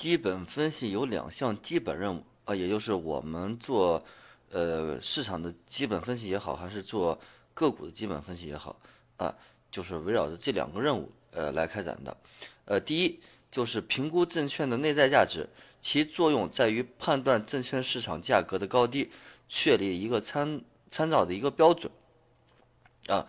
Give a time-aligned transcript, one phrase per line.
[0.00, 4.02] 基本分析有两项基本任务啊，也就是我们做
[4.50, 7.20] 呃市场的基本分析也好，还是做
[7.52, 8.80] 个股的基本分析也好
[9.18, 9.34] 啊，
[9.70, 12.16] 就是围绕着这两个任务呃来开展的。
[12.64, 15.46] 呃，第一就是评估证券的内在价值，
[15.82, 19.10] 其作用在于判断证券市场价格的高低，
[19.50, 21.92] 确立一个参参照的一个标准
[23.06, 23.26] 啊。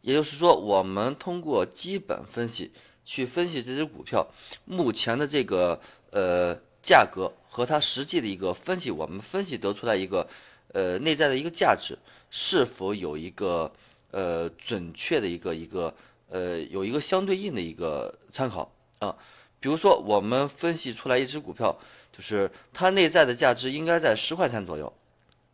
[0.00, 2.72] 也就是说，我们通过基本分析
[3.04, 4.26] 去分析这只股票
[4.64, 5.78] 目前的这个
[6.14, 10.26] 呃价格和它实际的一个分析，我们分析得出来一个
[10.72, 11.98] 呃内在的一个价值
[12.30, 13.70] 是否有一个
[14.12, 15.92] 呃准确的一个一个
[16.30, 18.70] 呃有一个相对应的一个参考
[19.00, 19.16] 啊。
[19.58, 21.74] 比如说，我们分析出来一只股票，
[22.12, 24.92] 就是它内在的价值应该在十块钱左右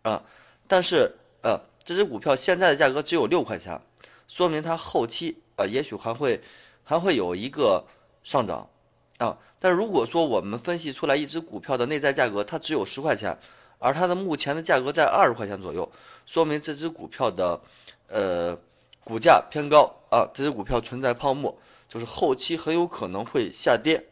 [0.03, 0.23] 啊，
[0.67, 3.81] 但是呃这只股票现在的价格只有六块钱。
[4.27, 6.41] 说明它后期啊，也许还会
[6.85, 7.85] 还会有一个
[8.23, 8.69] 上涨
[9.21, 9.39] 啊。
[9.61, 13.39] 但如果说我们分析出来一只股票的内在价格它只有十块钱，
[13.79, 15.89] 而它的目前的价格在二十块钱左右，
[16.27, 17.61] 说明这只股票的
[18.09, 18.59] 呃
[19.05, 21.57] 股价偏高啊，这只股票存在泡沫，
[21.89, 24.05] 就是后期很有可能会下跌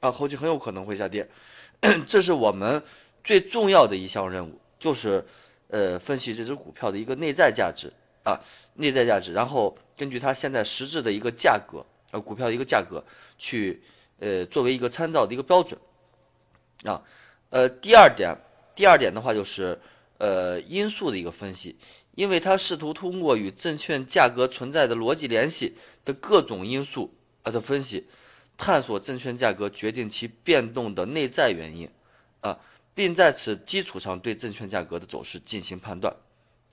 [0.00, 1.28] 啊，后期很有可能会下跌。
[2.06, 2.82] 这是我们
[3.22, 5.24] 最重要的一项任务，就是
[5.68, 7.92] 呃分析这只股票的一个内在价值
[8.24, 8.40] 啊。
[8.74, 13.04] 内在价值，然后根据它现在实质的一个价格，呃，股票的一个价格，
[13.36, 13.82] 去
[14.22, 15.76] 呃作为一个参照的一个标准，
[16.84, 17.02] 啊，
[17.50, 18.32] 呃，第二点，
[18.76, 19.76] 第二点的话就是
[20.18, 21.76] 呃因素的一个分析，
[22.14, 27.12] 因为它试图通过与证券价格存在的逻辑联系的各种因素
[27.42, 28.06] 啊的分析，
[28.56, 31.90] 探索证券价格决定其变动的内在原因，
[32.40, 32.56] 啊，
[32.94, 36.14] 并在此基础上对证券价格的走势进行判断。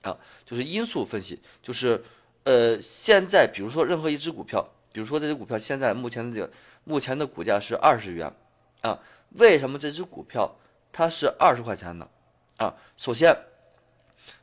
[0.02, 2.02] 啊，就是因素分析，就是，
[2.44, 6.50] 呃，现在比如说任何一只股票，比如说这只股票现在目前的这个
[6.84, 8.32] 目前的股价是二十元，
[8.80, 8.98] 啊，
[9.30, 10.56] 为什么这只股票
[10.92, 12.08] 它是二十块钱呢？
[12.56, 13.36] 啊，首先，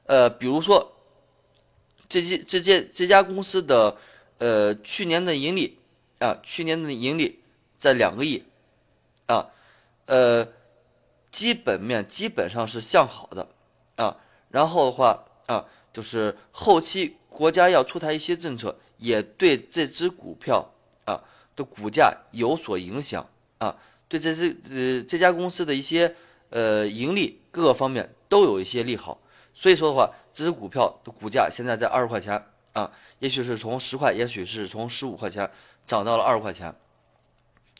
[0.06, 0.92] 呃，比如说，
[2.10, 3.98] 这这这这这家公司的
[4.38, 5.80] 呃去年的盈利
[6.20, 7.39] 啊，去年的盈利
[7.80, 8.44] 在两个亿，
[9.28, 9.50] 啊，
[10.06, 10.48] 呃，
[11.32, 13.48] 基本面基本上是向好的，
[13.95, 14.17] 啊，
[14.50, 15.23] 然后的话。
[15.48, 15.64] 啊，
[15.94, 20.73] 就是后期国家要出台一些政策，也对这只股票
[21.58, 23.76] 的股价有所影响啊，
[24.08, 26.16] 对这只呃这家公司的一些
[26.52, 29.20] 呃盈利各个方面都有一些利好，
[29.54, 35.52] 所以说的话，这只股票的股价现在在二十块钱啊，也许是从十块，也许是从十五块钱
[35.86, 36.73] 涨到了二十块钱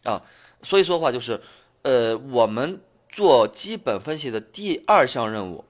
[0.04, 0.22] 啊，
[0.62, 1.42] 所以说的话就是，
[1.84, 5.64] 呃，我们做基本分析的第二项任务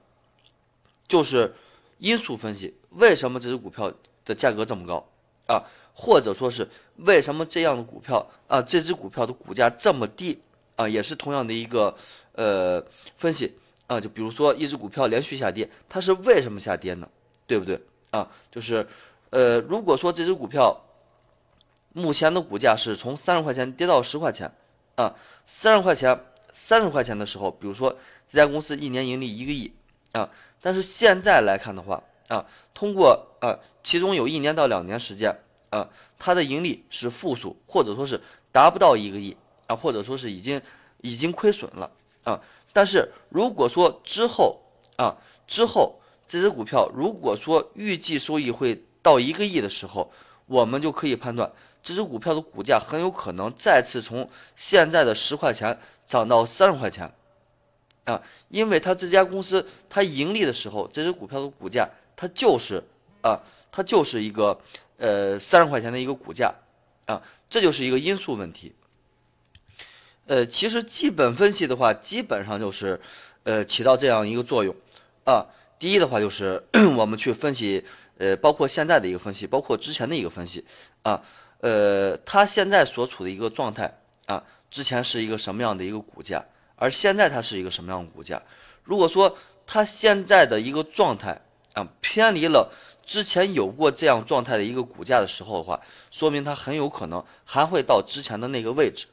[1.06, 1.54] 就是。
[2.00, 3.92] 因素分析，为什么这只股票
[4.24, 5.04] 的价格这么高
[5.48, 5.64] 啊？
[5.92, 6.68] 或者说是
[6.98, 10.40] 为什么这样的股票啊，这只股票的股价这么低
[10.76, 10.88] 啊？
[10.88, 11.96] 也是同样的一个
[12.32, 12.84] 呃
[13.16, 14.00] 分析啊。
[14.00, 17.08] 就比如说一只股票连续下跌，它是为什么下跌呢？
[17.46, 18.28] 对不对啊？
[18.50, 18.86] 就是
[19.30, 20.84] 呃，如果说这只股票
[21.92, 24.52] 目前的股价是从三十块钱跌到十块钱
[24.96, 25.14] 啊，
[25.46, 26.18] 三十块钱
[26.52, 27.96] 三十块钱的时候，比如说
[28.30, 29.72] 这家公司一年盈利一个亿
[30.12, 30.30] 啊。
[30.60, 32.44] 但是现在来看的话啊，
[32.74, 35.38] 通过啊，其中有一年到两年时间
[35.70, 38.20] 啊，它的盈利是负数，或者说是
[38.50, 39.36] 达不到一个亿
[39.66, 40.60] 啊，或者说是已经
[41.00, 41.90] 已经亏损了
[42.24, 42.40] 啊。
[42.72, 44.60] 但是如果说之后
[44.96, 45.98] 啊，之后
[46.28, 50.10] 这只股票如果说预计收益会到一个亿的时候，
[50.46, 51.50] 我们就可以判断
[51.82, 57.12] 这只股票的股价很有可能再次从现在的十块钱涨到三十块钱。
[58.04, 61.86] 啊，因为它这家公司它盈利的时候，这只股票的股价
[62.16, 62.82] 它就是
[63.22, 63.38] 啊，
[63.70, 64.58] 它就是一个
[64.98, 66.54] 呃三十块钱的一个股价
[67.06, 68.74] 啊，这就是一个因素问题。
[70.26, 73.00] 呃，其实基本分析的话，基本上就是
[73.44, 74.76] 呃起到这样一个作用
[75.24, 75.46] 啊。
[75.78, 76.62] 第一的话就是
[76.96, 77.84] 我们去分析
[78.18, 80.66] 呃，包括现在的一个分析，包括之前的一个分析
[81.02, 81.22] 啊，
[81.60, 86.44] 呃，它现在所处的一个状态啊，之前是一个什么样的一个股价？
[86.76, 88.42] 而现在它是一个什么样的股价？
[88.84, 91.40] 如果说它现在的一个状态
[91.72, 92.72] 啊偏离了
[93.08, 99.06] 之前有过这样状态的一个股价的时候的话，说明它很有可能还会到之前的那个位置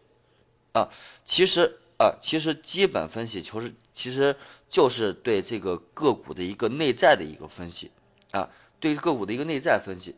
[0.74, 0.90] 啊。
[1.24, 4.36] 其实啊，其实基本分析就是其实
[4.70, 7.90] 就是对这个个股的一个内在的一个分析
[8.32, 8.50] 啊，
[8.82, 10.14] 对个股的一个内在分析，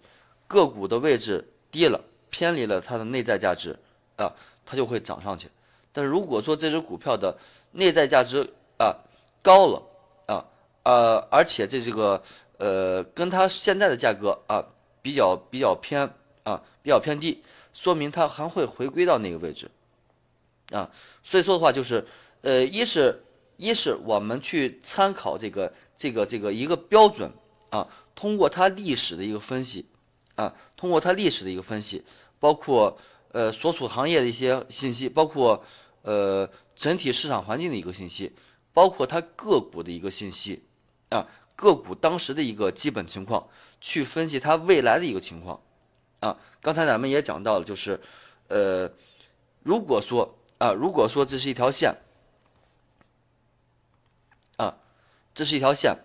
[0.47, 2.01] 个股的位置低了，
[2.31, 3.77] 偏离了它的内在价值
[4.15, 4.33] 啊，
[4.65, 5.51] 它就会涨上去。
[5.93, 7.37] 但如果说这只股票的
[7.73, 8.41] 内在价值
[8.79, 8.97] 啊
[9.43, 9.83] 高了
[10.25, 10.45] 啊
[10.81, 12.23] 呃，而且这这个
[12.57, 14.65] 呃跟它现在的价格啊
[15.01, 16.09] 比较比较偏
[16.43, 17.43] 啊比较偏低，
[17.73, 19.69] 说明它还会回归到那个位置
[20.71, 20.91] 啊。
[21.23, 22.05] 所以说的话就是，
[22.41, 23.23] 呃，一是，
[23.57, 27.31] 一是我们去参考这个这个这个一个标准
[27.69, 29.85] 啊，通过它历史的一个分析
[30.35, 32.03] 啊，通过它历史的一个分析，
[32.39, 32.97] 包括
[33.33, 35.63] 呃所属行业的一些信息，包括
[36.03, 38.31] 呃整体市场环境的一个信息，
[38.73, 40.63] 包括它个股的一个信息
[41.09, 41.27] 啊，
[41.57, 43.49] 个股当时的一个基本情况，
[43.81, 45.59] 去分析它未来的一个情况
[46.21, 46.37] 啊。
[46.61, 47.99] 刚才咱们也讲到了，就是
[48.47, 48.89] 呃，
[49.63, 50.33] 如果说。
[50.59, 51.95] 啊，如果说这是一条线，
[54.55, 54.73] 啊，
[55.35, 55.95] 这是一条线，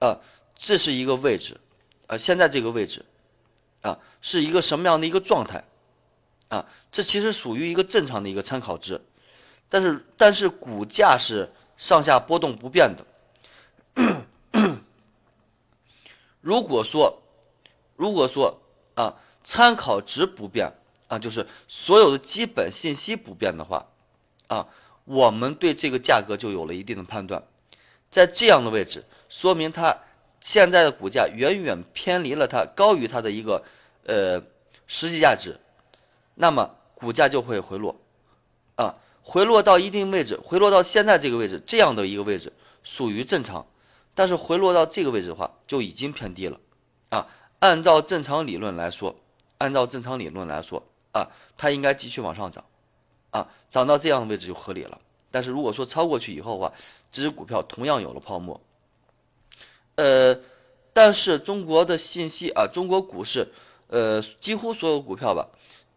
[0.00, 0.18] 啊，
[0.56, 1.60] 这是一个位置，
[2.08, 3.04] 啊，现在这个位置，
[3.82, 5.62] 啊，是一个什么样的一个状态，
[6.48, 9.00] 啊，这其实属于一个正常的一个参考值，
[9.68, 13.06] 但是但是股价是上下波动不变的。
[16.46, 17.18] 如果说，
[17.96, 18.56] 如果说
[18.94, 20.72] 啊，参考值不变。
[21.08, 23.86] 啊，就是所有的基本信息不变的话，
[24.48, 24.66] 啊，
[25.04, 27.40] 我们对这个价格就有了一定的判断，
[28.10, 29.96] 在这样的位置，说明它
[30.40, 33.62] 现在的股价远远偏离了它高于它的一个
[34.04, 34.42] 呃
[34.88, 35.60] 实际价值，
[36.34, 37.94] 那么股价就会回落，
[38.74, 42.52] 啊，回落到一定位置，回落到现在这个位置这样的一个位置
[42.82, 43.64] 属于正常，
[44.16, 46.58] 但是回落到这个位置的话就已经偏低了，
[47.10, 47.28] 啊，
[47.60, 49.14] 按照正常理论来说，
[49.58, 50.82] 按照正常理论来说。
[51.12, 52.62] 啊，它应该继续往上涨，
[53.30, 55.00] 啊，涨到这样的位置就合理了。
[55.30, 56.70] 但是如果说超过去以后的话，
[57.10, 58.60] 这只股票同样有了泡沫。
[59.94, 60.38] 呃，
[60.92, 63.50] 但是中国的信息啊，中国股市，
[63.86, 65.48] 呃，几乎所有股票吧，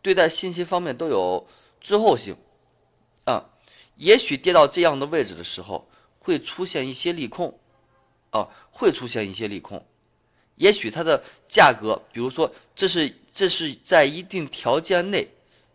[0.01, 1.45] 对待信息方面都有
[1.81, 2.38] 滞后性，
[3.25, 3.44] 啊，
[3.98, 5.89] 也许跌到这样的位置的时候，
[6.19, 7.60] 会出现一些利空，
[8.31, 9.84] 啊，会出现一些利空。
[10.56, 15.28] 也许它的价格，比如说，这是这是在一定条件内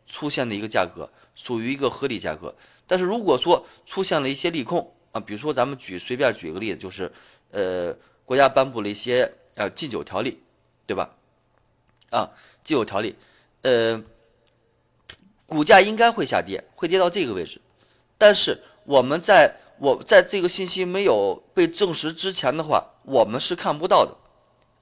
[0.07, 2.55] 出现的一个价格，属于一个合理价格。
[2.87, 7.11] 但是如果说出现了一些利空啊，比如说咱们举随便举个例子，就是
[7.51, 7.97] 呃，
[8.27, 10.39] 国家颁布了一些呃禁酒条例，
[10.87, 11.11] 对吧？
[12.11, 12.29] 啊，
[12.63, 13.15] 禁酒条例，
[13.63, 14.03] 呃，
[15.47, 17.59] 股价应该会下跌，会跌到这个位置。
[18.19, 24.17] 但是我们在我在这个信息没有被证实之前的话，我们是看不到的。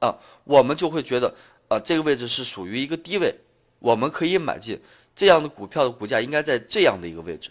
[0.01, 1.35] 啊，我们就会觉得，
[1.69, 3.37] 啊，这个位置是属于一个低位，
[3.79, 4.81] 我们可以买进。
[5.15, 7.51] 这样的股票的股价应该在这样的一个位置，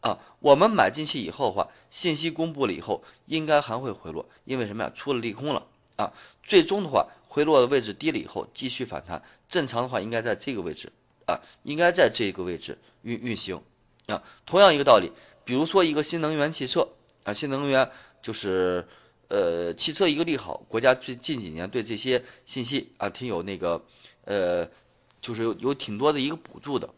[0.00, 4.92] 啊，我们买进去以后的话，信息公布了以后，应该还会回落，因为什么呀？
[4.94, 5.64] 出了利空了，
[5.96, 6.12] 啊，
[6.42, 10.92] 最终的话回落的位置低了以后继续反弹，正常的话应该在这个位置，
[11.26, 13.62] 啊，应该在这个位置运运行，
[14.06, 15.12] 啊，同样一个道理，
[15.46, 16.86] 比如说一个新能源汽车，
[17.24, 17.90] 啊，新能源
[18.20, 18.86] 就是。
[19.28, 23.84] 呃，汽车一个利好，国家最近几年对这些信息啊，挺有那个，
[24.24, 24.64] 呃，
[25.20, 26.88] 就是有有挺多的一个补助的。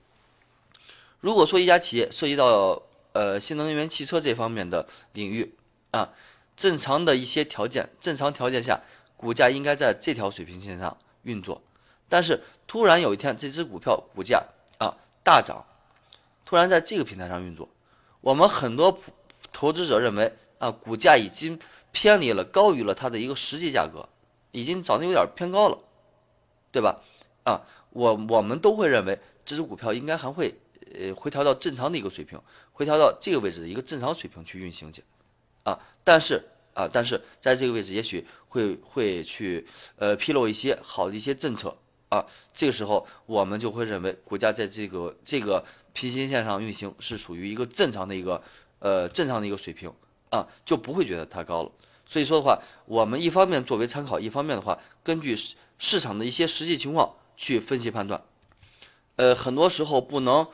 [1.20, 2.82] 如果说一家企业涉及到
[3.14, 5.54] 呃新能源汽车这方面的领域
[5.90, 6.12] 啊，
[6.54, 8.78] 正常的一些条件，正常条件下，
[9.16, 11.62] 股价应该在这条水平线上运作。
[12.10, 14.44] 但是突然有一天，这只股票股价
[14.76, 15.64] 啊大涨，
[16.44, 17.70] 突然在这个平台上运作，
[18.20, 18.99] 我们很多
[19.53, 21.59] 投资者认为啊，股价已经。
[21.91, 24.06] 偏离了，高于了它的一个实际价格，
[24.53, 25.79] 已经涨得有点偏高了，
[26.70, 27.00] 对吧？
[27.44, 30.55] 啊，我我们都会认为这只股票应该还会
[30.94, 32.38] 呃回调到正常的一个水平，
[32.73, 35.03] 回调到这个位置的一个正常水平去运行去，
[35.65, 36.44] 啊，但是
[36.75, 41.75] 啊，但是在这个位置也许会会去呃披露一些好的一些政策
[42.10, 45.65] 啊，这个时候我们就会认为股价在这个这个
[45.98, 48.43] 平行线上运行是属于一个正常的一个
[48.78, 49.93] 呃正常的一个水平。
[50.31, 51.72] 啊，就不会觉得它高了。
[52.05, 58.22] 所以说的话，我们一方面作为参考，一方面的话，根据市市场的一些实际情况去分析判断。
[59.17, 60.46] 呃，很多时候不能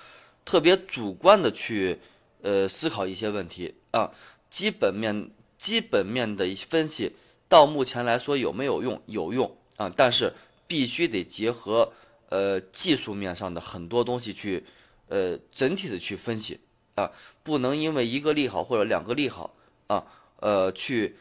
[0.44, 1.98] 特别主观的去
[2.42, 4.12] 呃思考一些问题啊。
[4.48, 7.16] 基本面基本面的一些分析
[7.48, 9.02] 到目前来说有没有用？
[9.06, 10.32] 有用啊，但是
[10.68, 11.92] 必须得结合
[12.28, 14.64] 呃技术面上的很多东西去
[15.08, 16.60] 呃整体的去分析
[16.94, 17.10] 啊，
[17.42, 19.54] 不能因为一个利好或者两个利好。
[19.86, 20.02] 啊，
[20.36, 21.14] 呃，去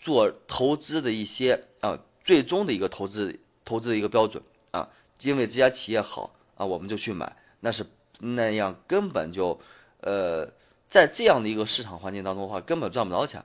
[0.00, 4.42] 做投资的一些啊，最终的一个投资投资的一个标准
[4.72, 4.88] 啊，
[5.20, 7.86] 因为这家企业好啊，我们就去买，那是
[8.18, 9.56] 那样根本就，
[10.00, 10.50] 呃，
[10.90, 13.44] 在这样的一个市场环境当中的话，根本赚不着钱，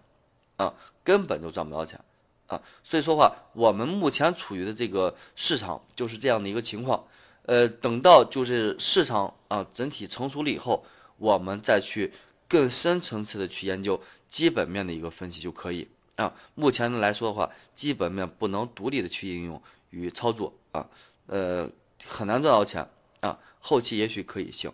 [0.57, 0.73] 啊，
[1.03, 2.00] 根本就赚不着钱，
[2.47, 7.05] 啊，所以说话，我们目前处于的这个市场就是这样的一个情况，
[7.43, 10.85] 呃，等到就是市场啊整体成熟了以后，
[11.17, 12.13] 我们再去
[12.47, 14.01] 更深层次的去研究。
[14.29, 16.33] 基本面的一个分析就可以啊。
[16.55, 20.89] 目前来说的话，基本面不能独立的去应用与操作啊，
[21.27, 21.69] 呃，
[22.07, 23.38] 很难赚到钱啊。
[23.59, 24.73] 后期也许可以行。